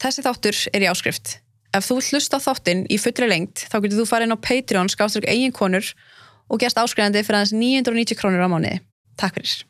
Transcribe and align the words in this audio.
Þessi 0.00 0.22
þáttur 0.24 0.56
er 0.72 0.84
í 0.86 0.88
áskrift. 0.88 1.34
Ef 1.76 1.84
þú 1.84 1.98
vilt 1.98 2.14
hlusta 2.14 2.38
á 2.40 2.44
þáttinn 2.48 2.86
í 2.88 2.96
fullri 2.96 3.26
lengt 3.28 3.66
þá 3.68 3.82
getur 3.84 3.98
þú 4.00 4.06
farið 4.08 4.30
inn 4.30 4.32
á 4.32 4.44
Patreon 4.48 4.88
skáströkk 4.88 5.28
eigin 5.28 5.52
konur 5.52 5.90
og 6.48 6.62
gerst 6.62 6.80
áskrifandi 6.80 7.20
fyrir 7.20 7.42
aðeins 7.42 7.52
990 7.52 8.16
krónur 8.16 8.40
á 8.40 8.48
mánuði. 8.48 8.80
Takk 9.20 9.36
fyrir. 9.36 9.66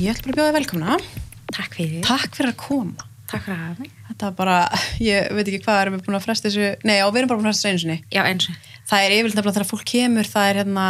Ég 0.00 0.16
ætla 0.16 0.32
bara 0.32 0.32
að 0.32 0.40
bjóða 0.40 0.48
þig 0.48 0.58
velkomna. 0.62 0.98
Takk 1.52 1.76
fyrir. 1.76 2.02
Takk 2.08 2.40
fyrir 2.40 2.54
að 2.54 2.60
koma. 2.64 3.09
Takk 3.30 3.44
fyrir 3.46 3.56
að 3.56 3.62
hafa 3.68 3.80
mig. 3.84 3.90
Þetta 4.08 4.26
er 4.26 4.34
bara, 4.40 4.56
ég 5.00 5.28
veit 5.36 5.46
ekki 5.48 5.60
hvað 5.64 5.80
erum 5.84 5.94
við 5.98 6.04
búin 6.06 6.18
að 6.18 6.24
fresta 6.26 6.48
þessu, 6.48 6.68
nei, 6.84 6.98
á, 6.98 7.06
við 7.10 7.18
erum 7.22 7.28
bara 7.30 7.38
búin 7.40 7.46
að 7.46 7.52
fresta 7.54 7.68
þessu 7.68 7.70
einu 7.70 7.82
sinni. 7.84 7.98
Já, 8.10 8.22
eins 8.26 8.48
og. 8.50 8.54
Það 8.90 9.04
er 9.06 9.14
yfirleitt 9.16 9.36
nefnilega 9.38 9.56
þegar 9.60 9.70
fólk 9.70 9.84
kemur, 9.86 10.26
það 10.34 10.48
er 10.50 10.58
hérna, 10.60 10.86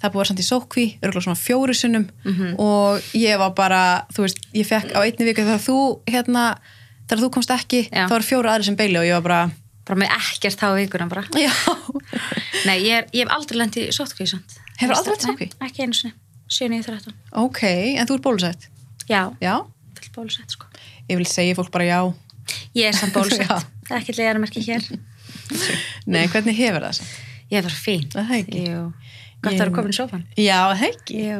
það 0.00 0.06
er 0.08 0.10
búið 0.10 0.18
að 0.18 0.20
vera 0.20 0.30
samt 0.32 0.42
í 0.42 0.48
sókví, 0.50 0.84
örgulega 1.04 1.26
svona 1.28 1.40
fjóru 1.44 1.74
sinnum 1.78 2.06
Mhm. 2.24 2.54
og 2.58 3.00
ég 3.14 3.38
var 3.38 3.50
bara, 3.54 3.82
þú 4.12 4.26
veist, 4.26 4.38
ég 4.54 4.66
fekk 4.66 4.92
á 4.96 5.00
einni 5.04 5.24
viku 5.30 5.44
þegar 5.46 5.62
þú, 5.62 5.78
hérna, 6.10 6.44
þegar 7.06 7.22
þú 7.24 7.30
komst 7.30 7.50
ekki, 7.54 7.88
Já. 7.92 8.06
þá 8.08 8.14
var 8.16 8.26
fjóru 8.26 8.48
aðri 8.50 8.64
sem 8.64 8.76
beili 8.76 8.98
og 8.98 9.04
ég 9.06 9.14
var 9.20 9.22
bara, 9.22 9.50
Bara 9.86 9.98
með 10.00 10.10
ekkert 10.18 10.60
á 10.62 10.68
vikuna 10.74 11.08
bara. 11.08 11.22
já, 11.34 11.50
Nei, 12.66 12.78
ég, 12.84 12.92
er, 12.98 13.06
ég 13.12 13.24
hef 13.26 13.30
aldrei 13.34 13.58
lendið 13.58 13.88
í 13.88 13.94
sótkvíð 13.94 14.34
samt. 20.04 20.16
Hefur 20.16 20.24
aldrei 20.24 20.40
lent 20.40 20.50
í 20.50 20.50
sóttkví? 20.50 20.50
Nei, 20.50 20.50
Ekki 20.50 20.50
einu 20.50 20.50
sinni. 20.50 20.50
7.13. 20.50 20.50
ok, 20.50 20.50
en 20.50 20.50
þú 20.50 20.50
ert 20.50 20.50
bólusett, 20.50 20.50
sko. 20.56 20.66
ég 21.10 21.16
vil 21.20 21.26
segja 21.26 21.56
fólk 21.58 21.70
bara 21.70 21.84
já, 21.84 22.00
Ég 22.74 22.84
er 22.90 22.96
samt 22.96 23.14
bólusett. 23.14 23.46
Já. 23.50 23.58
Það 23.86 23.96
er 23.96 24.00
ekki 24.02 24.14
legarmerki 24.18 24.60
hér. 24.66 24.86
nei, 26.06 26.24
hvernig 26.30 26.56
hefur 26.58 26.82
það 26.82 26.90
þess 26.90 27.28
Ég 27.50 27.58
er 27.58 27.66
bara 27.66 27.74
fín. 27.74 28.04
Það 28.12 28.28
er 28.30 28.36
ekki. 28.44 28.60
Jú. 28.70 28.82
Gott 29.40 29.54
að 29.56 29.60
vera 29.62 29.72
komin 29.74 29.90
í 29.90 29.96
sófan. 29.96 30.24
Já, 30.38 30.58
það 30.70 30.82
ekki. 30.90 31.20
Jú. 31.24 31.38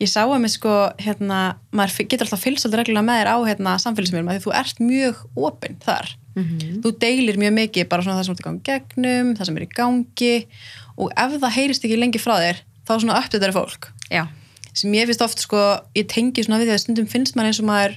Ég 0.00 0.10
sá 0.10 0.20
að 0.24 0.38
mig 0.42 0.52
sko, 0.54 0.72
hérna, 0.98 1.40
maður 1.70 2.06
getur 2.08 2.26
alltaf 2.26 2.42
fylgst 2.42 2.66
alltaf 2.66 2.80
reglulega 2.80 3.06
með 3.06 3.20
þér 3.20 3.30
á 3.30 3.36
hérna, 3.50 3.74
samfélagsmiðlum 3.84 4.30
því 4.32 4.42
þú 4.46 4.54
ert 4.58 4.82
mjög 4.82 5.20
opinn 5.36 5.78
þar. 5.84 6.10
Mm 6.32 6.44
Þú 6.82 6.92
deilir 7.04 7.38
mjög 7.38 7.52
mikið 7.60 7.88
bara 7.92 8.02
svona 8.02 8.16
það 8.18 8.24
sem 8.26 8.34
ert 8.34 8.42
í 8.42 8.46
gangi 8.48 8.62
gegnum, 8.70 9.34
það 9.36 9.46
sem 9.46 9.56
er 9.60 9.66
í 9.66 9.70
gangi 9.76 10.34
og 10.96 11.12
ef 11.12 11.36
það 11.42 11.56
heyrist 11.58 11.84
ekki 11.84 11.98
lengi 12.00 12.18
frá 12.22 12.34
þér, 12.40 12.62
þá 12.88 12.92
svona 12.98 13.18
uppdættari 13.20 13.52
fólk. 13.52 13.92
Já. 14.10 14.24
Sem 14.72 14.94
ég 14.96 15.08
finnst 15.10 15.24
oft 15.24 15.42
sko, 15.44 15.60
ég 15.98 16.08
tengi 16.08 16.44
svona 16.44 16.60
við 16.62 16.70
því 16.70 16.74
að 16.76 16.82
stundum 16.84 17.08
finnst 17.10 17.36
maður 17.36 17.50
eins 17.50 17.60
og 17.62 17.68
maður, 17.68 17.96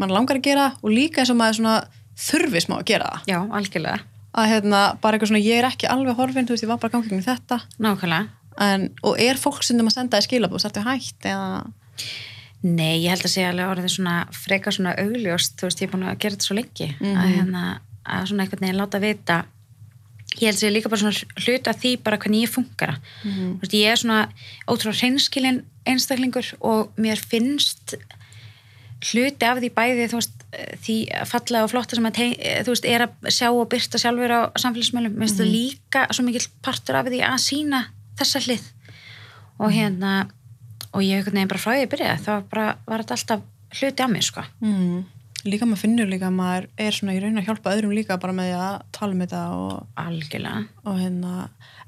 maður 0.00 0.14
langar 0.16 0.40
að 0.40 0.46
gera 0.48 0.66
og 0.82 0.90
líka 0.90 1.22
eins 1.22 1.30
og 1.30 1.38
maður 1.38 1.58
svona 1.60 1.76
þurfi 2.20 2.62
smá 2.64 2.76
að 2.80 2.88
gera 2.90 3.10
það. 3.12 3.28
Já, 3.30 3.38
algjörlega. 3.60 4.00
Að 4.40 4.50
hérna, 4.52 4.80
bara 5.02 5.16
eitthvað 5.16 5.30
svona, 5.32 5.42
ég 5.42 5.58
er 5.60 5.68
ekki 5.70 5.88
alveg 5.90 6.18
horfinn, 6.18 6.46
þú 6.46 6.54
veist, 6.54 6.64
ég 6.66 6.70
var 6.70 6.80
bara 6.82 6.90
að 6.90 6.96
gangi 6.96 7.10
gegnum 7.10 7.26
þetta. 7.26 7.60
Nákvæmlega. 7.82 8.28
En, 8.60 8.88
og 9.06 9.22
er 9.22 9.38
fólk 9.40 9.62
stundum 9.64 9.88
að 9.90 9.96
senda 9.96 10.18
þér 10.18 10.26
skilabúð, 10.26 10.64
þetta 10.66 10.84
hægt 10.86 11.30
eða... 11.30 11.62
Nei, 12.60 13.00
ég 13.00 13.14
held 13.14 13.24
að 13.24 13.32
segja 13.32 13.52
alveg 13.54 13.70
orðið 13.72 13.92
svona 13.94 14.16
freka 14.36 14.72
svona 14.74 14.92
augljóst, 15.00 15.54
þú 15.56 15.68
veist, 15.68 15.80
ég 15.80 15.88
er 15.88 15.92
búin 15.94 16.04
að 16.10 16.18
gera 16.20 16.36
þetta 16.36 16.48
svo 16.48 16.56
lengi 16.58 16.88
Mhm. 17.00 17.14
að 17.16 17.30
hérna, 17.38 17.62
að 18.04 18.26
svona 18.28 18.74
láta 18.76 19.00
vita 19.00 19.38
ég 20.38 20.46
held 20.46 20.54
að 20.56 20.60
segja 20.60 20.72
líka 20.76 20.88
bara 20.92 21.00
svona 21.02 21.44
hluta 21.44 21.72
því 21.74 21.96
bara 22.04 22.18
hvernig 22.18 22.44
ég 22.46 22.52
funkara 22.54 22.96
Mhm. 23.24 23.58
þú 23.58 23.60
veist, 23.60 23.74
ég 23.74 23.86
er 23.90 23.96
svona 23.96 24.28
ótrúlega 24.68 25.00
hreinskilin 25.00 25.62
einstaklingur 25.86 26.54
og 26.60 26.92
mér 26.96 27.18
finnst 27.18 27.94
hluti 29.10 29.46
af 29.48 29.58
því 29.58 29.70
bæði 29.74 30.08
þú 30.12 30.18
veist, 30.20 30.34
því 30.84 30.96
fallega 31.30 31.64
og 31.64 31.70
flotta 31.72 31.96
sem 31.96 32.04
að 32.06 32.18
þú 32.66 32.72
veist, 32.74 32.84
er 32.84 33.04
að 33.06 33.30
sjá 33.32 33.48
og 33.50 33.68
byrta 33.72 33.98
sjálfur 33.98 34.34
á 34.34 34.40
samfélagsmeilum, 34.60 35.14
mér 35.16 35.26
finnst 35.28 35.40
það 35.40 35.52
líka 35.54 36.02
svo 36.12 36.24
mikill 36.26 36.48
partur 36.62 36.98
af 37.00 37.06
því 37.06 37.20
að 37.24 37.38
sína 37.40 37.84
þessa 38.20 38.42
hlið. 38.44 38.66
Og 39.60 39.70
hérna 39.72 40.28
og 40.92 41.00
ég 41.02 41.16
einhvern 41.20 41.36
veginn 41.38 41.48
bara 41.48 41.60
frá 41.62 41.72
því 41.76 41.84
að 41.86 41.92
byrja 41.94 42.18
þá 42.24 42.32
bara 42.50 42.66
var 42.86 43.02
þetta 43.04 43.16
alltaf 43.16 43.40
hluti 43.80 44.02
af 44.04 44.10
mér 44.10 44.22
sko. 44.26 44.42
Mm. 44.60 45.04
Líka 45.46 45.64
maður 45.64 45.82
finnur 45.86 46.08
líka 46.10 46.28
að 46.28 46.36
maður 46.36 46.68
er 46.84 46.96
svona 46.96 47.16
í 47.16 47.20
raun 47.22 47.40
að 47.40 47.46
hjálpa 47.48 47.72
öðrum 47.72 47.94
líka 47.96 48.18
bara 48.20 48.36
með 48.36 48.54
að 48.60 48.74
tala 48.92 49.16
um 49.16 49.22
þetta 49.24 49.42
og, 49.56 49.76
algjörlega. 50.02 50.64
og 50.84 50.98
hérna 51.00 51.34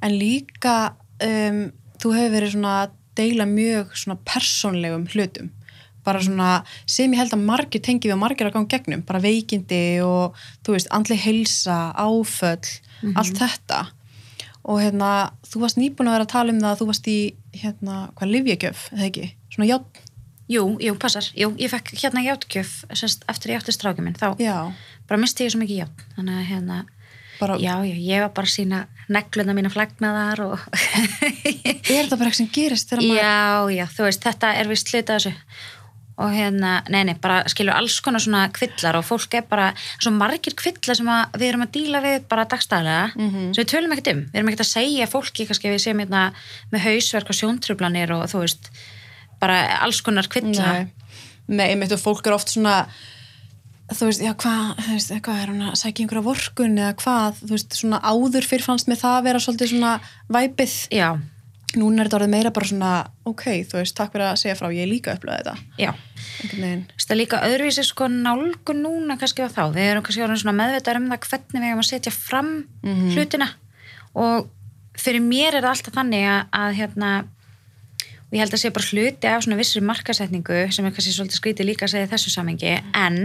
en 0.03 0.15
líka 0.17 0.77
um, 1.27 1.65
þú 2.01 2.13
hefur 2.17 2.37
verið 2.37 2.55
svona 2.55 2.77
að 2.83 2.95
deila 3.19 3.47
mjög 3.49 3.97
svona 3.99 4.19
persónlegum 4.29 5.09
hlutum. 5.13 5.51
Bara 6.03 6.23
svona 6.25 6.53
sem 6.89 7.13
ég 7.13 7.21
held 7.21 7.35
að 7.37 7.45
margir 7.47 7.83
tengi 7.85 8.09
við 8.09 8.17
og 8.17 8.23
margir 8.25 8.49
að 8.49 8.57
ganga 8.57 8.73
gegnum, 8.73 9.05
bara 9.07 9.23
veikindi 9.23 9.83
og 10.03 10.39
þú 10.67 10.77
veist, 10.77 10.91
andli 10.95 11.19
heilsa 11.21 11.77
áföll, 11.95 12.73
allt 13.13 13.39
þetta. 13.39 13.85
Og 14.63 14.81
hérna, 14.83 15.11
þú 15.47 15.63
varst 15.63 15.79
nýbúin 15.79 16.11
að 16.11 16.17
vera 16.17 16.27
að 16.27 16.33
tala 16.33 16.55
um 16.55 16.63
það 16.63 16.73
að 16.73 16.81
þú 16.81 16.89
varst 16.89 17.11
í 17.11 17.19
hérna, 17.61 18.01
hvað 18.19 18.35
livjegjöf, 18.37 18.83
eða 18.97 19.07
ekki, 19.11 19.29
svona 19.55 19.71
játn 19.71 20.11
jú, 20.53 20.65
jú, 20.83 20.95
passar, 21.01 21.27
jú, 21.39 21.51
ég 21.59 21.73
fekk 21.73 21.95
hérna 22.03 22.23
semst, 22.93 23.25
eftir 23.29 23.55
ég 23.55 23.61
átti 23.63 23.73
stráki 23.75 24.05
minn 24.05 24.15
þá 24.19 24.35
já, 24.43 24.57
bara 25.09 25.21
misti 25.23 25.47
ég 25.47 25.53
svo 25.55 25.61
mikið 25.63 25.83
ját 25.85 26.07
þannig 26.17 26.39
að 26.41 26.49
hérna, 26.53 26.79
bara, 27.41 27.57
já, 27.59 27.75
já, 27.89 27.97
ég 28.13 28.21
var 28.27 28.33
bara 28.37 28.47
sína 28.53 28.85
negluna 29.13 29.55
mína 29.57 29.71
flagnaðar 29.73 30.45
og 30.47 30.59
er 30.73 32.07
þetta 32.07 32.17
bara 32.17 32.31
eitthvað 32.31 32.41
sem 32.41 32.51
gerist 32.55 32.91
þegar 32.93 33.07
maður 33.07 33.23
já, 33.23 33.79
já, 33.81 33.87
þú 33.97 34.09
veist, 34.09 34.27
þetta 34.27 34.53
er 34.61 34.69
vist 34.71 34.93
hluta 34.93 35.17
þessu. 35.19 35.33
Og 36.23 36.29
hérna, 36.37 36.73
nei, 36.93 37.01
nei, 37.09 37.15
bara 37.19 37.39
skilur 37.51 37.73
alls 37.75 37.97
konar 38.05 38.21
svona 38.23 38.43
kvillar 38.55 38.99
og 38.99 39.07
fólk 39.09 39.33
er 39.39 39.47
bara 39.49 39.71
svo 39.97 40.11
margir 40.15 40.53
kvillar 40.61 40.95
sem 40.99 41.09
við 41.41 41.47
erum 41.49 41.65
að 41.65 41.71
díla 41.75 42.03
við 42.05 42.27
bara 42.31 42.45
dagstæðlega, 42.53 43.07
Mhm. 43.17 43.55
sem 43.57 43.65
við 43.65 43.71
tölum 43.73 43.95
ekkert 43.97 44.11
um. 44.13 44.21
Við 44.29 44.39
erum 44.39 44.51
ekkert 44.53 44.65
að 44.67 44.71
segja 44.77 45.09
fólki, 45.09 45.47
kannski 45.49 45.73
við 45.73 45.81
séum 45.83 46.03
hérna 46.05 46.27
með 46.71 46.85
hausverk 46.85 47.33
og 47.33 47.39
sjóntrublanir 47.41 48.13
og 48.13 48.29
þú 48.31 48.45
veist, 48.45 48.69
bara 49.43 49.59
alls 49.83 50.01
konar 50.07 50.31
kvilla. 50.31 50.87
Nei, 51.51 51.67
einmitt 51.73 51.93
og 51.93 52.01
fólk 52.01 52.31
er 52.31 52.37
oft 52.37 52.55
svona 52.55 52.85
þú 53.93 54.09
veist, 54.09 54.23
já 54.25 54.33
hvað, 54.39 54.73
þú 54.79 54.95
veist, 54.95 55.13
hvað 55.27 55.43
er 55.43 55.53
hún 55.53 55.67
að 55.67 55.77
sækja 55.81 56.05
einhverja 56.05 56.25
vorkun 56.25 56.79
eða 56.81 56.95
hvað, 57.03 57.43
þú 57.43 57.53
veist, 57.57 57.77
svona 57.77 58.01
áður 58.01 58.49
fyrir 58.49 58.65
fannst 58.65 58.89
með 58.91 59.03
það 59.03 59.17
að 59.19 59.27
vera 59.29 59.43
svolítið 59.43 59.73
svona 59.73 59.93
væpið, 60.33 60.77
já, 60.97 61.09
núna 61.79 62.03
er 62.03 62.09
þetta 62.09 62.19
orðið 62.21 62.33
meira 62.33 62.53
bara 62.57 62.71
svona, 62.71 62.93
ok, 63.29 63.45
þú 63.69 63.79
veist, 63.81 63.97
takk 63.99 64.15
fyrir 64.15 64.27
að 64.29 64.41
segja 64.43 64.57
frá, 64.59 64.69
ég 64.73 64.87
er 64.87 64.91
líka 64.91 65.13
að 65.13 65.21
upplöða 65.21 65.43
þetta, 65.43 65.69
já. 65.83 65.93
Einhvern 66.43 66.65
veginn. 66.67 66.87
Það 67.03 67.15
er 67.15 67.21
líka 67.21 67.43
öðruvísi 67.49 67.85
sko 67.89 68.09
nálgun 68.13 68.83
núna 68.87 69.19
kannski 69.21 69.45
á 69.45 69.49
þá, 69.53 69.63
við 69.75 69.91
erum 69.91 70.07
kannski 70.07 70.25
orðin 70.25 70.43
svona 70.43 70.59
meðvitað 70.63 71.01
um 71.03 71.13
það 71.13 71.29
hvernig 71.29 71.61
við 71.61 71.69
erum 71.69 71.85
að 71.85 71.91
setja 71.91 72.15
fram 72.17 72.53
hlutina. 73.13 73.49
Og 74.23 74.51
fyrir 75.01 75.25
mér 75.25 75.57
er 75.57 75.65
það 75.65 75.73
alltaf 75.75 75.97
þannig 75.97 76.29
að, 76.29 76.43
að 76.63 76.75
hérna 76.81 77.13
og 78.33 78.39
ég 78.39 78.41
held 78.41 78.55
að 78.57 78.63
sé 78.63 78.71
bara 78.73 78.89
hluti 78.89 79.29
af 79.29 79.43
svona 79.45 79.59
vissri 79.59 79.83
markasetningu 79.85 80.63
sem 80.73 80.87
er 80.89 80.95
kannski 80.97 81.13
svolítið 81.13 81.37
skrítið 81.37 81.69
líka 81.69 81.85
að 81.85 81.93
segja 81.93 82.09
þessu 82.15 82.33
samengi 82.33 82.71
en 82.97 83.19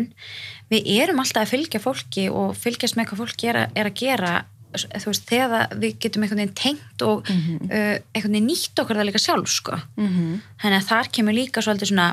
við 0.68 0.90
erum 0.97 1.22
alltaf 1.23 1.45
að 1.45 1.53
fylgja 1.53 1.79
fólki 1.79 2.25
og 2.28 2.57
fylgjast 2.59 3.00
með 3.00 3.13
hvað 3.13 3.22
fólki 3.23 3.47
er 3.47 3.62
að, 3.62 3.78
er 3.79 3.88
að 3.88 4.00
gera 4.01 4.34
veist, 4.75 5.23
þegar 5.29 5.72
við 5.79 5.95
getum 6.03 6.25
einhvern 6.25 6.44
veginn 6.44 6.57
tengt 6.59 7.06
og 7.07 7.23
uh, 7.23 7.95
einhvern 8.12 8.35
veginn 8.35 8.50
nýtt 8.50 8.81
okkur 8.84 9.00
það 9.00 9.07
líka 9.07 9.23
sjálf 9.23 9.51
sko. 9.53 9.79
Mm 9.95 10.07
-hmm. 10.07 10.40
þannig 10.62 10.81
að 10.81 10.90
þar 10.91 11.12
kemur 11.16 11.38
líka 11.38 11.63
svolítið 11.63 11.91
svona 11.94 12.09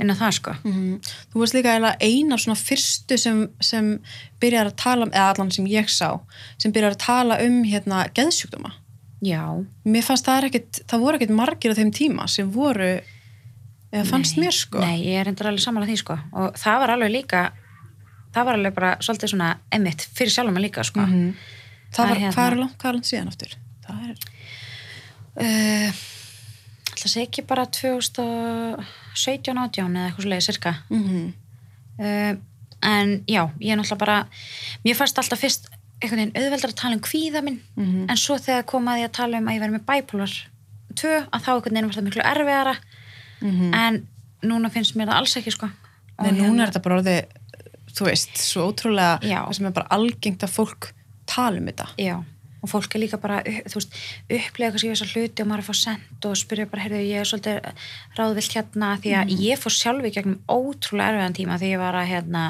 inn 0.00 0.14
á 0.14 0.16
það 0.16 0.32
sko. 0.38 0.52
Þú 1.32 1.40
veist 1.42 1.54
líka 1.54 1.96
eina 2.00 2.38
svona 2.38 2.56
fyrstu 2.56 3.18
sem, 3.18 3.48
sem 3.60 3.98
byrjar 4.40 4.70
að 4.70 4.76
tala 4.76 5.06
um, 5.06 5.12
eða 5.12 5.30
allan 5.34 5.50
sem 5.50 5.66
ég 5.66 5.90
sá, 5.90 6.20
sem 6.58 6.72
byrjar 6.72 6.94
að 6.94 7.04
tala 7.04 7.40
um 7.42 7.64
hérna 7.64 8.06
geðsjúkdóma 8.14 8.79
já, 9.24 9.42
mér 9.84 10.04
fannst 10.06 10.26
það 10.26 10.38
er 10.38 10.48
ekkit, 10.50 10.82
það 10.90 11.02
voru 11.04 11.18
ekkit 11.20 11.34
margir 11.36 11.72
á 11.74 11.78
þeim 11.78 11.92
tíma 11.94 12.26
sem 12.30 12.50
voru 12.50 12.90
eða 13.90 14.04
fannst 14.06 14.36
Nei, 14.36 14.44
mér 14.44 14.54
sko. 14.56 14.78
Nei, 14.82 14.98
ég 15.04 15.20
er 15.20 15.30
endur 15.30 15.50
alveg 15.50 15.64
sammála 15.64 15.88
því 15.88 15.96
sko. 16.00 16.16
Og 16.32 16.54
það 16.60 16.78
var 16.84 16.90
alveg 16.94 17.10
líka 17.14 17.40
það 18.34 18.46
var 18.46 18.58
alveg 18.58 18.76
bara 18.76 18.92
svolítið 19.02 19.32
svona 19.32 19.50
emitt 19.74 20.06
fyrir 20.14 20.32
sjálfum 20.34 20.54
mig 20.54 20.68
líka 20.68 20.84
sko. 20.86 21.00
Mhm. 21.00 21.34
það 21.90 21.96
Það 21.96 22.08
var, 22.08 22.16
hérna- 22.20 22.34
hvað 22.34 22.50
er 22.52 22.56
langt, 22.60 22.76
hvað 22.78 22.88
er 22.88 22.94
langt 22.94 23.10
síðan 23.10 23.28
aftur? 23.32 23.56
Það 23.86 23.98
er, 24.10 24.16
uh, 25.40 25.92
Það 27.00 27.10
sé 27.10 27.22
ekki 27.24 27.42
bara 27.46 27.64
2017 27.66 29.56
átján 29.56 29.94
eða 29.96 30.06
eitthvað 30.10 30.24
svoleiði 30.24 30.46
cirka. 30.46 30.72
Mm 30.90 31.32
uh, 32.00 32.36
en 32.82 33.24
já, 33.28 33.42
ég 33.60 33.72
er 33.72 33.76
náttúrulega 33.76 33.98
bara 33.98 34.26
mér 34.84 34.96
fannst 34.96 35.18
alltaf 35.20 35.40
fyrst 35.42 35.68
einhvern 36.00 36.20
veginn 36.22 36.36
auðveldar 36.40 36.72
að 36.72 36.80
tala 36.80 36.96
um 36.96 37.02
kvíða 37.04 37.42
minn. 37.44 37.60
Mhm. 37.76 38.06
en 38.10 38.16
svo 38.16 38.38
þegar 38.38 38.66
kom 38.66 38.86
að 38.88 39.12
tala 39.12 39.38
um 39.38 39.46
að 39.48 39.54
ég 39.56 39.60
verði 39.60 39.76
með 39.78 39.86
bipolar 39.90 40.32
2 40.94 41.16
að 41.32 41.44
þá 41.44 41.50
einhvern 41.54 41.74
veginn 41.74 41.90
var 41.90 41.98
það 41.98 42.08
miklu 42.08 42.24
erfiðara. 42.32 42.76
Mhm. 43.40 43.74
en 43.74 44.06
núna 44.42 44.70
finnst 44.72 44.96
mér 44.96 45.08
það 45.08 45.20
alls 45.20 45.36
ekki 45.36 45.52
sko. 45.52 45.70
Og 46.18 46.26
Nei, 46.26 46.32
núna 46.32 46.48
hérna- 46.48 46.62
er 46.62 46.70
þetta 46.72 46.82
bara 46.82 47.00
orðið 47.00 47.24
þú 47.90 48.06
veist, 48.06 48.36
svo 48.38 48.70
ótrúlega 48.70 49.20
það 49.20 49.54
sem 49.56 49.66
er 49.66 49.72
bara 49.76 49.88
algengt 49.90 50.44
að 50.46 50.54
fólk 50.54 50.92
tala 51.26 51.58
um 51.58 51.66
þetta. 51.66 51.86
Já, 51.98 52.16
og 52.62 52.68
fólk 52.68 52.94
er 52.94 53.00
líka 53.00 53.20
bara 53.20 53.40
þú 53.42 53.76
veist, 53.78 53.96
upplega 54.28 54.72
kannski 54.74 54.92
þessar 54.92 55.12
hluti 55.14 55.42
og 55.42 55.48
maður 55.50 55.62
er 55.62 55.64
að 55.64 55.70
fá 55.70 55.76
send 55.80 56.28
og 56.30 56.36
spyrja 56.36 56.70
bara, 56.70 56.82
heyrðu, 56.84 57.00
ég 57.08 57.20
er 57.20 57.28
svolítið 57.30 57.58
ráðvilt 58.18 58.56
hérna 58.56 58.90
því 59.00 59.14
að 59.20 59.34
ég 59.40 59.58
fór 59.62 59.74
sjálfi 59.76 60.12
gegnum 60.14 60.40
ótrúlega 60.48 61.10
erfiðan 61.14 61.38
tíma 61.40 61.58
því 61.60 61.72
ég 61.74 61.78
var 61.82 61.94
að 61.94 62.10
hérna 62.12 62.44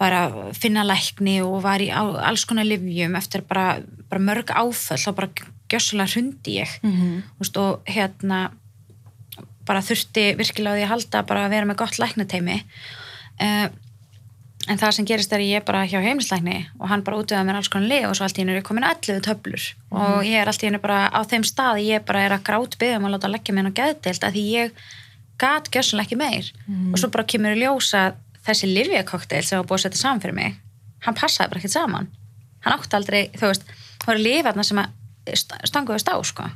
var 0.00 0.12
að 0.12 0.36
finna 0.58 0.84
lækni 0.84 1.38
og 1.44 1.62
var 1.64 1.80
í 1.80 1.88
alls 1.92 2.44
konar 2.48 2.68
livjum 2.68 3.16
eftir 3.16 3.44
bara, 3.48 3.78
bara 4.10 4.20
mörg 4.22 4.52
áföll 4.52 5.00
þá 5.00 5.10
bara 5.16 5.30
gjössalega 5.72 6.12
hrundi 6.12 6.58
ég. 6.60 6.76
Mm 6.82 6.92
-hmm. 6.92 7.22
Úst, 7.40 7.56
og 7.56 7.82
hérna 7.88 8.50
bara 9.66 9.82
þurfti 9.82 10.36
virkilega 10.38 10.74
á 10.74 10.76
því 10.76 10.84
að 10.84 10.92
halda 10.94 11.22
bara 11.22 11.46
að 11.46 11.50
vera 11.50 11.66
með 11.66 11.76
gott 11.76 11.98
læknateimi 11.98 12.62
uh, 13.40 13.68
en 14.66 14.80
það 14.80 14.94
sem 14.96 15.06
gerist 15.06 15.32
er 15.34 15.42
ég 15.44 15.64
bara 15.66 15.84
hjá 15.86 16.00
heimlislækni 16.02 16.58
og 16.80 16.90
hann 16.90 17.04
bara 17.06 17.18
útöða 17.20 17.44
mér 17.46 17.60
alls 17.60 17.70
konar 17.72 17.90
lið 17.90 18.08
og 18.08 18.16
svo 18.18 18.26
allt 18.26 18.38
í 18.38 18.42
hennu 18.42 18.54
er 18.54 18.60
ég 18.60 18.66
komin 18.66 18.86
að 18.86 19.10
11 19.12 19.22
töflur. 19.26 19.66
Og 19.94 20.26
ég 20.26 20.40
er 20.40 20.50
allt 20.50 20.64
í 20.64 20.68
hennu 20.68 20.82
bara 20.82 21.06
á 21.06 21.20
þeim 21.22 21.46
stað 21.46 21.82
ég 21.86 22.06
bara 22.06 22.24
er 22.26 22.34
að 22.34 22.46
grát 22.48 22.78
byggja 22.80 22.98
um 22.98 23.06
að 23.08 23.14
láta 23.14 23.30
leggja 23.30 23.54
mér 23.54 23.70
á 23.70 23.78
geðdeild 23.80 24.26
að 24.26 24.38
því 24.38 24.44
ég 24.56 24.80
gat 25.38 25.70
gjössanlega 25.70 26.06
ekki 26.06 26.18
meir. 26.18 26.50
Og 26.92 26.98
svo 26.98 27.10
bara 27.14 27.28
kemur 27.30 27.54
í 27.54 27.62
ljósa 27.62 28.02
þessi 28.46 28.68
livjakokteil 28.74 29.42
sem 29.44 29.58
var 29.58 29.66
búið 29.66 29.78
að 29.80 29.84
setja 29.88 30.02
saman 30.04 30.20
fyrir 30.24 30.34
mig 30.34 30.56
hann 31.06 31.14
passaði 31.14 31.50
bara 31.52 31.60
ekkert 31.60 31.72
saman. 31.76 32.06
Hann 32.64 32.72
átti 32.78 32.96
aldrei, 32.96 33.28
þú 33.38 33.46
veist, 33.52 33.66
það 34.02 34.06
voru 34.10 34.22
lifarna 34.24 34.64
sem 34.66 34.78
að 34.80 35.34
st- 35.38 35.58
stanguðust 35.70 36.08
á 36.10 36.16
sko. 36.26 36.46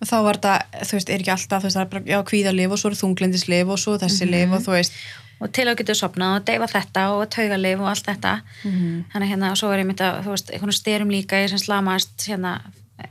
Og 0.00 0.08
þá 0.08 0.16
var 0.24 0.38
þetta, 0.40 0.54
þú 0.88 0.96
veist, 0.96 1.10
er 1.12 1.20
ekki 1.20 1.30
alltaf 1.34 1.60
þú 1.62 1.68
veist, 1.68 1.76
það 1.76 1.84
er 1.84 1.90
bara, 1.92 2.04
já, 2.10 2.18
kvíðalif 2.30 2.72
og 2.74 2.80
svo 2.80 2.90
er 2.90 2.96
þunglindisliv 2.98 3.70
og 3.70 3.78
svo 3.78 3.94
þessi 4.00 4.24
Mhm. 4.26 4.32
lif 4.32 4.50
og 4.56 4.64
þú 4.66 4.72
veist. 4.74 4.92
Og 5.40 5.52
til 5.52 5.64
að 5.68 5.76
getur 5.76 5.94
sopnað 6.00 6.34
og 6.40 6.44
deyfa 6.44 6.66
þetta 6.68 7.04
og 7.14 7.30
taugalif 7.30 7.80
og 7.80 7.88
allt 7.92 8.06
þetta. 8.10 8.32
Þannig 8.64 9.30
hérna 9.30 9.50
og 9.52 9.56
svo 9.56 9.70
er 9.72 9.78
ég 9.84 9.86
myndi 9.86 10.04
að 10.04 10.24
þú 10.24 10.30
veist, 10.34 10.50
einhvern 10.50 10.72
styrum 10.80 11.08
líka 11.10 11.36
ég 11.44 11.48
sem 11.48 11.58
slamast 11.58 12.26
hérna 12.26 12.60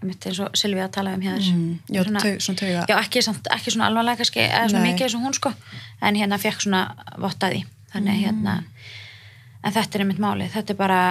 myndi 0.03 0.30
eins 0.30 0.39
og 0.39 0.51
Silvía 0.53 0.85
að 0.89 0.92
tala 0.92 1.13
um 1.13 1.21
hér. 1.21 1.39
Mm, 1.39 1.80
já, 1.89 2.03
tau, 2.03 2.35
svona 2.39 2.59
tauga. 2.59 2.85
Já 2.89 2.95
ekki, 3.01 3.21
samt, 3.24 3.47
ekki 3.50 3.71
svona 3.71 3.88
alvarlega 3.88 4.18
kannski 4.21 4.42
eða 4.45 4.69
svona 4.69 4.83
Nei. 4.83 4.94
mikið 4.94 5.06
eins 5.07 5.15
og 5.15 5.21
hún 5.21 5.33
sko. 5.33 5.53
En 6.01 6.15
hérna 6.15 6.38
fekk 6.38 6.62
svona 6.62 6.95
vottaði 7.18 7.63
þannig 7.94 8.15
Mm. 8.15 8.24
hérna 8.25 8.63
en 9.63 9.74
þetta 9.75 9.95
er 9.95 10.01
einmitt 10.06 10.19
málið, 10.24 10.51
þetta 10.56 10.69
er 10.75 10.80
bara 10.80 11.01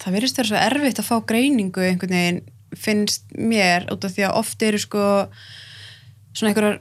það 0.00 0.12
verðist 0.16 0.38
vera 0.40 0.48
svo 0.50 0.60
erfitt 0.60 1.00
að 1.02 1.08
fá 1.10 1.16
greiningu 1.30 1.82
einhvern 1.86 2.16
veginn 2.16 2.42
finnst 2.76 3.24
mér 3.38 3.86
út 3.92 4.04
af 4.04 4.12
því 4.16 4.26
að 4.28 4.38
oft 4.40 4.62
eru 4.66 4.78
sko 4.82 5.02
svona 6.36 6.50
einhverjar 6.52 6.80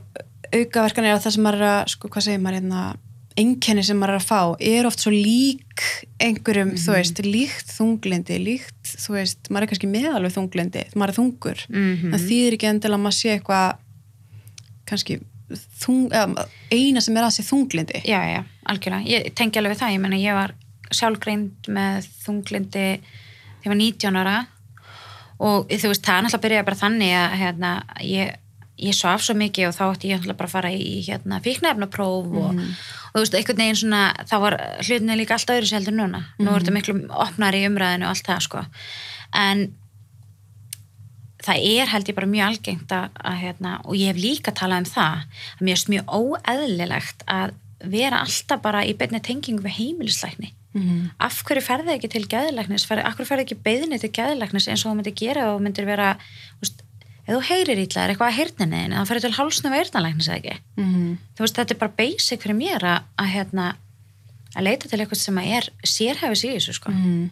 aukaverkanir 0.55 1.15
á 1.15 1.23
það 1.23 1.35
sem 1.35 1.43
maður 1.45 1.61
er 1.63 1.67
að 1.71 1.91
sko 1.93 2.09
hvað 2.11 2.25
segir 2.27 2.41
maður 2.43 2.59
hérna 2.59 2.81
einkenni 3.35 3.83
sem 3.83 3.97
maður 3.99 4.15
er 4.15 4.21
að 4.21 4.27
fá 4.29 4.41
er 4.63 4.87
oft 4.87 5.01
svo 5.03 5.11
lík 5.11 5.83
einhverjum, 6.23 6.69
þú 6.79 6.93
veist, 6.95 7.17
líkt 7.25 7.71
þunglindi, 7.75 8.37
líkt, 8.39 8.91
þú 9.03 9.15
veist, 9.17 9.49
maður 9.51 9.65
er 9.65 9.71
kannski 9.73 9.89
meðalveg 9.91 10.35
þunglindi, 10.37 10.83
maður 10.95 11.11
er 11.11 11.17
þungur 11.19 11.63
Mhm. 11.69 12.13
það 12.13 12.27
þýðir 12.29 12.55
ekki 12.57 12.69
endilega 12.71 12.95
að 12.99 13.03
maður 13.05 13.17
sé 13.19 13.33
eitthvað 13.35 13.75
kannski 14.87 15.17
þung, 15.53 16.09
eina 16.73 17.03
sem 17.03 17.17
er 17.17 17.27
að 17.27 17.35
sé 17.35 17.45
þunglindi 17.45 18.01
já, 18.07 18.17
já, 18.29 18.41
algjörlega, 18.71 19.05
ég 19.09 19.35
tengi 19.37 19.61
alveg 19.61 19.77
það. 19.79 19.93
Ég 19.95 20.01
meina 20.03 20.21
ég 20.21 20.37
var 20.37 20.55
sjálfgreind 20.93 21.69
með 21.75 22.09
þunglindi 22.23 22.87
þegar 22.97 23.65
ég 23.65 23.71
var 23.73 23.79
19 23.81 24.19
ára. 24.21 24.39
Og 25.45 25.69
þú 25.69 25.91
veist, 25.91 26.05
það 26.05 26.17
er 26.17 26.25
náttúrulega 26.25 26.43
byrjaði 26.45 26.67
bara 26.69 26.79
þannig 26.79 27.13
að 27.19 27.37
hérna, 27.41 27.71
ég, 28.07 28.35
ég 28.87 28.95
svaf 28.95 29.23
svo 29.25 29.35
mikið 29.37 29.69
og 29.69 29.75
þá 29.75 29.85
ætti 29.87 30.11
ég 30.11 30.19
náttúrulega 30.21 30.39
bara 30.39 30.49
að 30.51 30.55
fara 30.55 30.71
í 30.71 30.91
hérna, 31.05 31.41
fíknefnapróf 31.43 32.37
og, 32.39 32.61
og 32.61 33.17
þú 33.17 33.23
veist, 33.23 33.35
einhvern 33.39 33.63
veginn 33.63 33.81
svona, 33.81 34.03
þá 34.29 34.35
var 34.45 34.57
hlutinni 34.79 35.17
líka 35.19 35.35
allt 35.35 35.51
öðru 35.57 35.71
seldur 35.71 35.97
núna, 35.97 36.23
nú 36.39 36.53
er 36.53 36.63
þetta 36.63 36.75
miklu 36.77 36.95
opnar 37.11 37.57
í 37.57 37.65
umræðinu 37.67 38.07
og 38.07 38.15
allt 38.15 38.31
það 38.31 38.45
sko. 38.47 38.63
En 39.35 39.67
það 41.45 41.67
er 41.71 41.91
held 41.91 42.09
ég 42.09 42.17
bara 42.17 42.31
mjög 42.31 42.47
algengt 42.49 42.95
að, 42.95 43.21
að 43.21 43.39
hérna, 43.43 43.77
og 43.85 43.99
ég 43.99 44.11
hef 44.11 44.21
líka 44.21 44.53
talað 44.55 44.83
um 44.83 44.91
það 44.95 45.21
að 45.59 45.65
mér 45.67 45.77
er 45.77 45.93
mjög 45.93 46.13
óeðlilegt 46.19 47.25
að 47.29 47.55
vera 47.85 48.21
alltaf 48.25 48.61
bara 48.63 48.85
í 48.87 48.95
beinni 48.97 49.21
tengingu 49.21 49.65
við 49.65 49.77
heimilislækni. 49.79 50.53
Mm 50.75 51.11
af 51.19 51.43
hverju 51.47 51.63
ferði 51.63 51.93
ekki 51.95 52.09
til 52.11 52.25
fer, 52.27 52.99
af 52.99 53.15
hverju 53.15 53.29
ferði 53.29 53.45
ekki 53.45 53.61
beðinni 53.63 53.99
til 53.99 54.11
geðlæknis 54.11 54.67
eins 54.67 54.83
og 54.83 54.91
þú 54.91 54.97
myndir 54.99 55.15
gera 55.15 55.53
og 55.53 55.61
myndir 55.63 55.85
vera 55.85 56.17
úst, 56.61 56.83
ef 57.25 57.31
þú 57.31 57.41
heyrir 57.49 57.79
ítla 57.79 58.03
er 58.03 58.13
eitthvað 58.13 58.31
að 58.31 58.37
heyrninni 58.39 58.81
en 58.83 58.97
það 58.97 59.07
ferði 59.09 59.25
til 59.25 59.37
hálsna 59.37 59.71
veirnalæknis 59.73 60.27
eða 60.27 60.37
ekki? 60.37 60.57
-hmm. 60.83 61.17
þú 61.37 61.45
veist 61.45 61.55
þetta 61.55 61.73
er 61.73 61.81
bara 61.83 61.97
basic 61.97 62.41
fyrir 62.41 62.55
mér 62.55 62.83
að, 62.83 62.99
að, 63.17 63.31
hérna, 63.35 63.75
að 64.55 64.63
leita 64.63 64.89
til 64.89 64.99
eitthvað 64.99 65.19
sem 65.19 65.37
að 65.37 65.51
er 65.57 65.69
sérhæfis 65.83 66.45
í 66.45 66.53
þessu 66.55 66.73
sko. 66.73 66.91
Mm. 66.91 67.29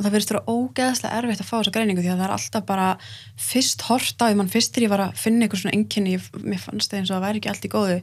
Og 0.00 0.06
það 0.06 0.14
verðist 0.14 0.30
vera 0.32 0.44
ógeðslega 0.48 1.16
erfitt 1.20 1.42
að 1.44 1.48
fá 1.50 1.56
þessa 1.58 1.72
greiningu 1.74 2.00
því 2.00 2.08
að 2.08 2.20
það 2.22 2.26
er 2.26 2.34
alltaf 2.36 2.64
bara 2.64 2.86
fyrst 3.36 3.84
hort 3.90 4.16
á 4.16 4.24
því 4.24 4.38
mann 4.38 4.48
fyrst 4.48 4.72
þegar 4.72 4.86
ég 4.86 4.92
var 4.94 5.02
að 5.04 5.18
finna 5.20 5.44
eitthvað 5.44 5.60
svona 5.60 5.76
enginni, 5.76 6.14
mér 6.40 6.62
fannst 6.62 6.88
það 6.88 7.02
eins 7.02 7.10
og 7.10 7.18
það 7.18 7.26
væri 7.26 7.42
ekki 7.42 7.52
allt 7.52 7.68
í 7.68 7.72
góðu 7.74 7.98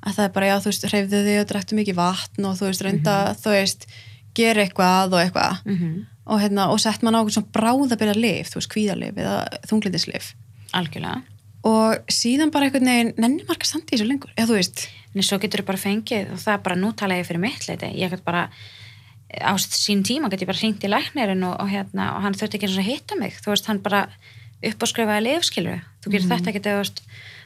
að 0.00 0.16
það 0.16 0.26
er 0.26 0.34
bara, 0.36 0.50
já, 0.50 0.54
þú 0.60 0.70
veist, 0.70 0.86
hreyfðu 0.90 1.22
þig 1.26 1.40
og 1.40 1.48
drektu 1.50 1.78
mikið 1.78 1.98
vatn 1.98 2.46
og 2.48 2.54
þú 2.60 2.68
veist, 2.68 2.84
reynda, 2.84 3.16
þú 3.40 3.56
veist 3.56 3.88
gera 4.36 4.64
eitthvað 4.64 5.16
og 5.16 5.20
eitthvað. 5.24 5.58
Mm 5.64 5.76
-hmm. 5.76 6.06
og, 6.26 6.40
hérna, 6.40 6.68
og 6.68 6.80
sett 6.80 7.02
mann 7.02 7.14
á 7.14 7.20
eitthvað 7.20 7.36
svona 7.36 7.54
bráðabyrja 7.56 8.16
lif, 8.16 8.50
þú 8.50 8.60
veist, 8.60 8.72
kvíðalif 8.74 9.16
eða 9.16 9.36
þunglindislif 9.68 10.34
algjörlega. 10.72 11.22
Og 11.68 11.96
síðan 12.08 12.50
bara 12.50 12.64
einhvern 12.64 12.88
veginn 12.88 13.14
nenni 13.18 13.44
marga 13.48 13.66
standi 13.68 13.92
í 13.92 13.98
þessu 13.98 14.08
lengur, 14.08 14.32
eða 14.36 14.48
þú 14.48 14.56
veist. 14.56 14.88
En 15.14 15.22
svo 15.22 15.38
getur 15.38 15.60
þú 15.60 15.66
bara 15.66 15.78
fengið 15.78 16.32
og 16.32 16.38
það 16.38 16.54
er 16.54 16.62
bara 16.64 16.76
nú 16.76 16.92
tala 16.96 17.18
ég 17.18 17.26
fyrir 17.26 17.42
mitt 17.42 17.66
leiti 17.68 17.90
ég 17.98 18.10
get 18.10 18.24
bara 18.24 18.48
á 19.38 19.52
sín 19.60 20.04
tíma 20.06 20.30
get 20.30 20.42
ég 20.42 20.50
bara 20.50 20.58
hringt 20.58 20.84
í 20.84 20.90
læknirinn 20.90 21.44
og, 21.46 21.58
og, 21.62 21.70
hérna, 21.70 22.14
og 22.16 22.24
hann 22.26 22.38
þurfti 22.38 22.58
ekki 22.58 22.70
eins 22.70 22.80
og 22.80 22.88
hitta 22.88 23.18
mig. 23.20 23.36
Þú 23.40 23.52
veist, 23.54 23.68
hann 23.70 23.82
bara 23.84 24.06
upp 24.60 24.82
og 24.82 24.90
skrifaði 24.90 25.26
lifskilur 25.26 25.84
þú 26.04 26.14
gerir 26.14 26.26
þetta 26.28 26.50
ekki 26.50 26.64
þegar 26.64 26.80
þú 26.80 26.82
veist 26.82 27.04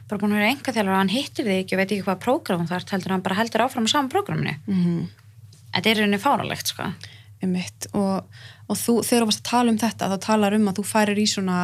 bara 0.08 0.20
búin 0.20 0.32
að 0.34 0.40
vera 0.40 0.54
enga 0.54 0.72
og 0.84 0.96
hann 0.98 1.12
hittir 1.12 1.46
þig 1.46 1.60
ekki 1.62 1.76
og 1.76 1.80
veit 1.80 1.92
ekki 1.92 2.06
hvað 2.08 2.24
prógram 2.24 2.64
það 2.68 2.80
er, 2.80 2.88
heldur 2.92 3.14
hann 3.14 3.22
bara 3.24 3.36
heldur 3.38 3.64
áfram 3.64 3.86
á 3.86 3.92
saman 3.92 4.10
prógraminu. 4.12 4.56
Mm 4.66 5.04
þetta 5.74 5.90
er 5.90 6.02
rauninni 6.02 6.20
fáralegt 6.22 6.70
sko. 6.72 6.90
Um 7.42 7.54
mitt 7.54 7.88
og, 7.92 8.28
og 8.70 8.78
þú, 8.78 9.00
þegar 9.04 9.24
þú 9.24 9.30
varst 9.30 9.42
að 9.42 9.48
tala 9.50 9.72
um 9.72 9.80
þetta 9.80 10.10
þá 10.12 10.18
talar 10.22 10.56
um 10.56 10.68
að 10.70 10.78
þú 10.78 10.84
færir 10.88 11.20
í 11.20 11.26
svona 11.28 11.58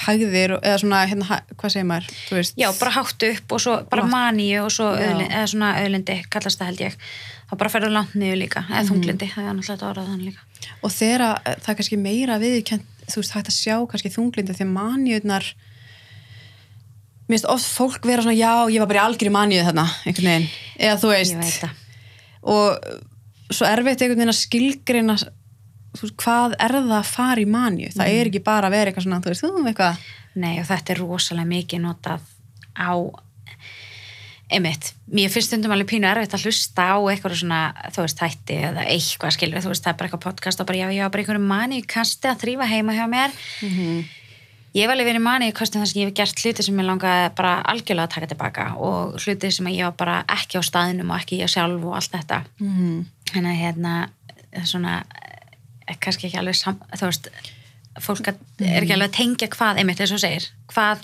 hægðir 0.00 0.54
eða 0.60 0.76
svona, 0.80 1.00
hérna, 1.10 1.40
hvað 1.58 1.72
segir 1.74 1.88
maður 1.88 2.06
þú 2.14 2.36
veist, 2.38 2.54
já, 2.56 2.68
bara 2.78 2.92
háttu 2.94 3.32
upp 3.34 3.54
og 3.56 3.60
svo 3.60 3.74
bara 3.90 4.06
maníu 4.08 4.62
og 4.62 4.70
svo 4.72 4.86
öðlindi, 4.94 5.26
eða 5.34 5.48
svona 5.50 5.72
öðlindi 5.82 6.16
kallast 6.32 6.60
það 6.60 6.70
held 6.70 6.84
ég 6.86 6.96
þá 7.50 7.56
bara 7.58 7.70
ferður 7.70 7.90
langt 7.96 8.14
niður 8.14 8.38
líka, 8.44 8.62
eða 8.70 8.80
Mhm. 8.84 8.88
þunglindi 8.90 9.28
það 9.34 9.48
er 9.50 9.54
náttúrulega 9.58 9.90
orðað 9.90 10.08
þannig 10.10 10.26
líka. 10.30 10.40
Og 10.84 10.90
þegar 10.90 11.20
að- 11.26 11.60
það 11.60 11.68
er 11.68 11.74
kannski 11.80 11.98
meira 11.98 12.38
viðkjönd 12.38 12.84
þú 13.10 13.16
veist, 13.20 13.32
hægt 13.34 13.50
að 13.50 13.58
sjá 13.58 13.76
kannski 13.90 14.14
þunglindi 14.14 14.54
að 14.54 14.70
manjöðnar 14.70 15.44
mér 17.28 17.38
finnst 17.38 17.48
oft 17.50 17.66
fólk 17.76 18.06
vera 18.06 18.22
svona, 18.22 18.34
já, 18.38 18.52
ég 18.70 18.78
var 18.82 18.86
bara 18.90 19.00
í 19.00 19.06
algjörði 19.06 19.34
manjöð 19.34 19.66
þarna, 19.70 19.84
einhvern 20.06 20.30
veginn. 20.30 20.48
Eða 20.78 20.96
þú 21.02 21.10
veist, 21.14 21.60
það. 21.60 21.70
Og 22.42 22.78
svo 23.54 23.66
erfitt 23.66 24.02
einhvern 24.02 24.18
veginn 24.18 24.32
að 24.34 24.40
skilgreina 24.40 25.16
þú 25.94 26.02
veist, 26.06 26.16
hvað 26.22 26.54
er 26.58 26.74
það 26.78 26.94
að 27.00 27.04
fara 27.10 27.40
í 27.42 27.46
manju 27.50 27.88
það 27.94 28.08
er 28.14 28.30
ekki 28.30 28.42
bara 28.46 28.68
að 28.68 28.74
vera 28.76 28.90
eitthvað 28.92 29.06
svona 29.06 29.20
þú 29.22 29.30
veist, 29.32 29.42
þú 29.42 29.52
veist, 29.54 29.70
eitthvað. 29.74 29.96
Nei 30.36 30.60
og 30.60 30.66
þetta 30.66 30.90
er 30.94 31.00
rosalega 31.02 31.50
mikið 31.50 31.80
notað 31.86 32.20
á 32.78 32.90
einmitt, 34.50 34.92
mér 35.10 35.30
finnst 35.30 35.50
stundum 35.50 35.72
alveg 35.74 35.88
pínu 35.92 36.08
erfitt 36.10 36.34
að 36.34 36.46
hlusta 36.48 36.86
á 36.90 36.98
eitthvað 36.98 37.36
svona 37.40 37.60
þú 37.94 38.04
veist 38.04 38.20
þætti 38.20 38.56
eða 38.70 38.86
eitthvað 38.94 39.34
skilur 39.36 39.64
þú 39.64 39.72
veist 39.72 39.84
það 39.84 39.92
er 39.92 39.98
bara 39.98 40.08
eitthvað 40.08 40.24
podcast 40.24 40.62
og 40.62 40.70
bara 40.70 40.80
já, 40.80 40.88
já, 40.96 41.04
bara 41.06 41.22
einhverju 41.22 41.44
manni 41.44 41.82
kasti 41.86 42.30
að 42.30 42.42
þrýfa 42.44 42.70
heima 42.70 42.96
hjá 42.96 43.04
mér. 43.10 43.36
Ég 44.70 44.84
hef 44.86 44.92
alveg 44.92 45.08
verið 45.08 45.24
manni 45.24 45.50
í 45.50 45.54
kasti 45.54 45.80
þar 45.80 45.88
sem 45.90 46.00
ég 46.00 46.10
hef 46.10 46.18
gert 46.18 46.42
hluti 46.44 46.62
sem 46.66 46.76
ég 46.78 46.86
langaði 46.86 47.30
bara 47.38 47.54
algjörlega 47.72 48.06
að 48.06 48.14
taka 48.14 48.30
tilbaka 48.30 48.66
og 48.78 49.16
hluti 49.18 49.50
sem 49.50 49.70
ég 49.72 49.88
var 49.88 49.96
bara 49.98 50.18
ekki 50.30 50.58
á 50.58 50.62
staðinum 50.62 51.10
og 51.10 51.22
ekki 51.22 51.40
ég 51.40 51.50
sjálf 51.50 51.86
og 51.86 51.96
allt 51.98 52.14
þetta. 52.14 52.42
Mm. 52.62 53.00
þannig 53.30 53.50
að 53.50 53.62
hérna 53.64 53.94
svona, 54.66 55.04
eh, 55.86 55.96
kannski 55.98 56.28
ekki 56.28 56.38
alveg 56.38 56.58
sam, 56.58 56.78
þú 56.94 57.06
veist, 57.06 57.30
fólk 58.02 58.30
er 58.30 58.82
ekki 58.82 58.94
alveg 58.94 59.10
að 59.10 59.16
tengja 59.18 59.48
hvað, 59.50 59.80
einmitt 59.82 60.00
eins 60.02 60.14
og 60.14 60.22
segir 60.22 60.50
hvað 60.70 61.02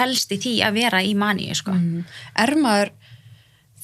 felst 0.00 0.34
í 0.34 0.40
því 0.40 0.54
að 0.66 0.78
vera 0.80 1.02
í 1.04 1.14
maníu, 1.18 1.56
sko. 1.56 1.76
Mm. 1.76 2.04
er 2.44 2.54
maður 2.60 2.94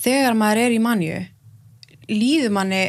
þegar 0.02 0.38
maður 0.38 0.62
er 0.66 0.76
í 0.76 0.82
manju 0.82 1.18
líður 2.12 2.54
manni 2.56 2.84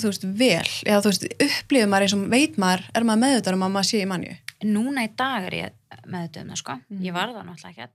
þú 0.00 0.08
veist, 0.08 0.24
vel? 0.24 0.68
Eða 0.88 1.02
þú 1.04 1.12
veist, 1.12 1.26
upplifir 1.46 1.90
maður 1.90 2.06
eins 2.06 2.16
og 2.16 2.28
veit 2.32 2.56
maður 2.60 2.88
er 2.96 3.06
maður 3.06 3.24
meðutar 3.26 3.58
um 3.58 3.66
að 3.66 3.76
maður 3.76 3.90
sé 3.92 4.02
í 4.02 4.08
manju 4.08 4.38
núna 4.62 5.06
í 5.06 5.10
dag 5.18 5.48
er 5.48 5.58
ég 5.58 5.78
með 6.06 6.26
þetta 6.26 6.42
um 6.42 6.52
það, 6.52 6.60
sko. 6.62 6.78
Ég 7.02 7.14
var 7.14 7.34
það 7.34 7.48
náttúrulega 7.48 7.72
ekki 7.72 7.90